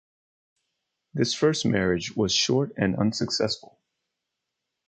[1.13, 3.77] This first marriage was short and unsuccessful.